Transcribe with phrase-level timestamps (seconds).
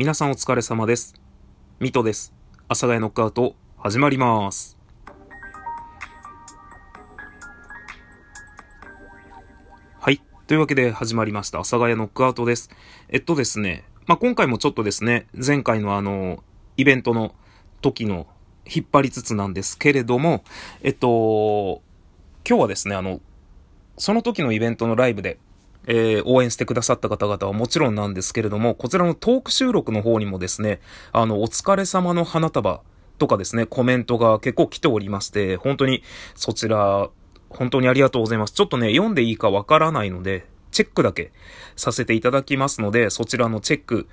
[0.00, 1.12] 皆さんお疲れ様です。
[1.78, 2.32] ミトです。
[2.68, 4.78] 阿佐ヶ谷ノックアウト始まります。
[9.98, 10.22] はい。
[10.46, 11.58] というわけで始まりました。
[11.58, 12.70] 阿佐ヶ谷ノックアウトです。
[13.10, 16.42] えっとですね、まあ、今回もちょっとですね、前回のあの、
[16.78, 17.34] イベントの
[17.82, 18.26] 時の
[18.64, 20.44] 引っ張りつつなんですけれども、
[20.80, 21.82] えっと、
[22.48, 23.20] 今日はですね、あの、
[23.98, 25.36] その時のイベントのライブで、
[25.86, 30.80] えー、応援してくださった方々はもちろんなんですけれども、こちらのトーク収録の方にもですね、
[31.12, 32.82] あの、お疲れ様の花束
[33.18, 36.02] とかですね、コメントが結構来ておりまして、本当に
[36.34, 37.10] そちら、
[37.48, 38.52] 本当にありがとうございます。
[38.52, 41.32] ちょっとね、読んでいいかわからないので、チェックだけ
[41.76, 44.06] させていただきますので、そちらのチェック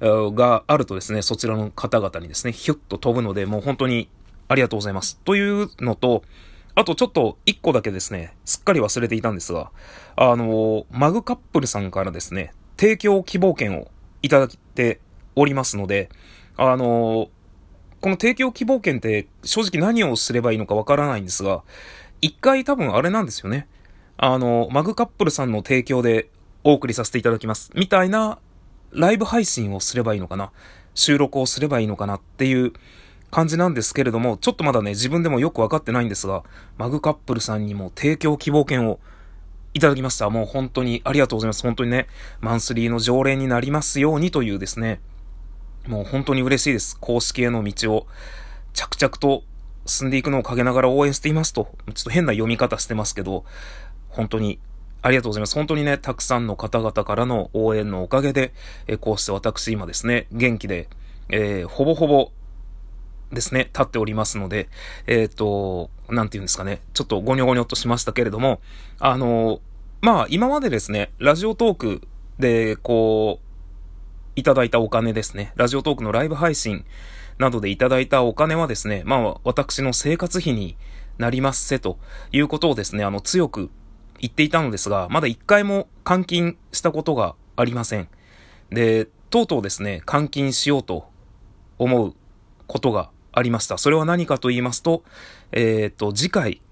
[0.00, 4.08] があるとですね、そちらの方々にですね、ヒュッと飛ぶので、もう本当に
[4.48, 5.18] ありがとうございます。
[5.24, 6.22] というのと、
[6.74, 9.70] あとちょっと一個だけですね、すっかり忘れていたんですが、
[10.16, 13.90] あの、マグカップルさんからですね、提供希望券を
[14.22, 15.00] いただいて
[15.36, 16.08] おりますので、
[16.56, 17.28] あの、
[18.00, 21.62] この提供希望券って正直何をすればいいのかわからないんですが、
[22.22, 23.66] 一回多分あれなんですよね。
[24.16, 26.28] あの、マグカップルさんの提供で
[26.64, 27.70] お送りさせていただきます。
[27.74, 28.38] みたいな
[28.92, 30.50] ライブ配信をすればいいのかな
[30.94, 32.72] 収録をすればいいのかなっていう
[33.30, 36.42] 感じなんですけれども、ちょっとまだね、自分でもよくわかってないんですが、
[36.78, 38.98] マグカップルさんにも提供希望券を
[39.72, 40.28] いただきました。
[40.30, 41.62] もう本当にありがとうございます。
[41.62, 42.08] 本当にね、
[42.40, 45.00] マンスリーの常連になりますようにというですね、
[45.86, 46.98] もう本当に嬉しいです。
[46.98, 48.06] 公式への道を
[48.74, 49.44] 着々と
[49.86, 53.44] 進んでいくのを陰ながら応援していますと、ちょっと変な読み方してますけど、
[54.08, 54.58] 本当に
[55.02, 55.54] ありがとうございます。
[55.54, 58.52] 本当にね、たくさんの方々からの応援のおかげで、
[58.88, 60.88] えこうして私今ですね、元気で、
[61.28, 62.32] えー、ほぼほぼ
[63.32, 64.68] ですね、立っておりますので、
[65.06, 68.60] えっ、ー、と、なんて言うんですかね、ちょっとゴニョゴニョっとしましたけれども、
[68.98, 69.60] あの、
[70.00, 72.08] まあ、今までですね、ラジオトーク
[72.38, 73.50] で、こう、
[74.36, 76.84] いただいたお金ですね、ラジオトークのライブ配信
[77.38, 80.76] などでいただいたお金はですね、まあ、私の生活費に
[81.18, 81.98] なりますせと
[82.32, 83.70] いうことをですね、あの、強く
[84.18, 88.08] 言っていたのですが、まだ一回も換金したことがありません。
[88.70, 91.08] で、とうとうですね、換金しようと
[91.78, 92.14] 思う
[92.66, 93.78] ことがありました。
[93.78, 95.02] それは何かと言いますと、
[95.52, 96.62] えっ、ー、と、次回、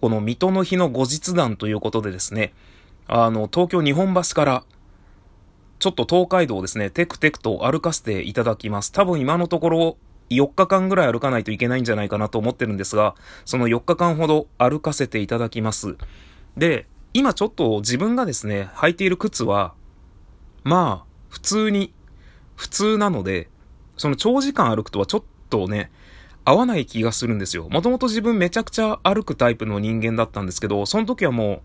[0.00, 2.52] この水戸の日の後日談ということでですね、
[3.06, 4.64] あの、東京日本橋から、
[5.78, 8.92] ちょっと東海道をですね、テクテクと歩かせていただきます。
[8.92, 9.96] 多分今のところ、
[10.30, 15.96] 4日間ぐらい歩かないといけないんじゃないかなと思ってるんですが、その4日間ほど歩かせていただきます。
[16.56, 19.74] で、今ちょっと自分がですね、履いている靴は、
[20.62, 21.92] まあ、普通に、
[22.54, 23.48] 普通なので、
[23.96, 25.90] その長時間歩くとはちょっとね、
[26.44, 27.68] 合わない気がするんですよ。
[27.68, 31.62] もともと自分めちゃくちゃ歩くタイプの人間だったんですけど、その時はも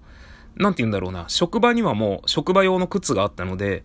[0.57, 3.83] う、なんて言うんだろうな、職場にはもう職場用の靴があったので、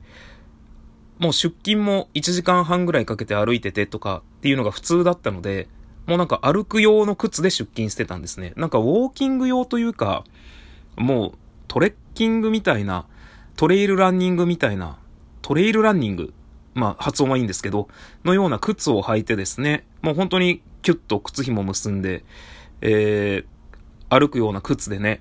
[1.18, 5.68] もう出勤も1時間半ぐらいかけて歩いててとかっていうのが普通だったので、
[6.06, 8.54] もうなんか歩く用の靴で出勤してたんですね。
[8.56, 10.24] なんかウォーキング用というか、
[10.96, 11.32] もう
[11.68, 13.06] トレッキングみたいな、
[13.56, 14.98] トレイルランニングみたいな、
[15.42, 16.32] トレイルランニング
[16.74, 17.88] まあ、発音はいいんですけど、
[18.24, 22.24] のような靴を履いてですね、もう本当にキュッと靴紐結んで、
[22.80, 25.20] えー、歩くような靴でね、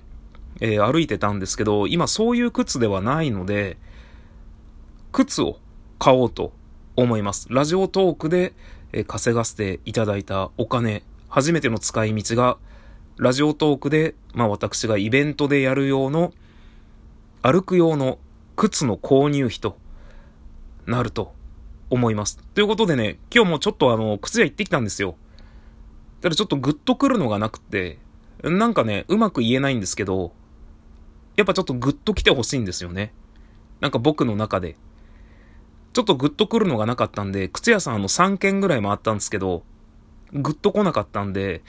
[0.60, 3.78] えー、歩いてたんですけど、今そういう靴ではないので、
[5.12, 5.58] 靴を
[5.98, 6.52] 買おうと
[6.96, 7.48] 思います。
[7.50, 8.52] ラジオトークで、
[8.92, 12.58] えー、稼がせていただいたお金、初めての使い道が、
[13.16, 16.32] ラジオトークで、まあ私がイベントでやる用の、
[17.42, 18.18] 歩く用の
[18.56, 19.76] 靴の購入費と
[20.86, 21.32] なると
[21.90, 22.38] 思います。
[22.54, 25.16] ということでね、今日もちょっとあの、靴屋行ってきたんですよ。
[26.20, 27.98] ただちょっとグッとくるのがなくて、
[28.42, 30.32] なんかね、うまく言えないんですけど、
[31.36, 33.12] やっぱちょっとグッと来てほしいんですよね。
[33.80, 34.76] なんか僕の中で。
[35.92, 39.64] ちょっとグッとくるのがなかったんで、靴屋さんあの3軒ぐらい回ったんですけど、
[40.32, 41.62] グッと来なかったんで、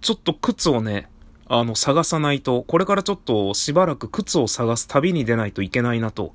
[0.00, 1.08] ちょっと靴をね、
[1.46, 6.34] あの、探さないと、これからちょっとしばらく靴を探す旅に出ないといけないなと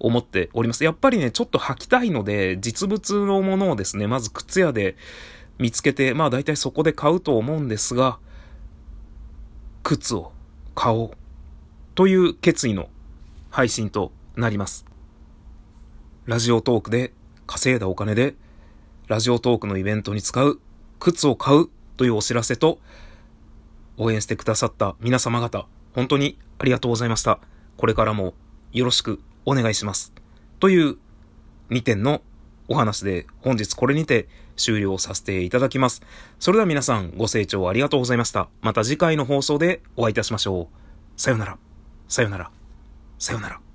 [0.00, 0.84] 思っております。
[0.84, 4.96] やっぱりね、ちょっと履きたいので、実物のものをですね、まず靴屋で
[5.58, 8.18] 見つけて、まあ大体そこで買うと思うんですが、
[9.82, 10.32] 靴を
[10.74, 11.10] 買おう
[11.94, 12.88] という決意の
[13.50, 14.84] 配信となります。
[16.26, 17.12] ラジオトークで
[17.46, 18.34] 稼いだお金で、
[19.08, 20.60] ラジオトークのイベントに使う
[21.00, 22.78] 靴を買うというお知らせと、
[23.96, 27.40] 応援してくださった皆様方、本当にありがとうございました。
[27.76, 28.34] これからも
[28.72, 30.12] よろしくお願いします。
[30.60, 30.96] という
[31.70, 32.22] 2点の
[32.68, 36.02] お話で本日これにて終了させていただきます。
[36.38, 38.48] それでは皆さんご清聴ありがとうございました。
[38.60, 41.20] また次回の放送でお会いいたしましょう。
[41.20, 41.58] さよなら。
[42.08, 42.50] さよなら。
[43.18, 43.67] さよなら。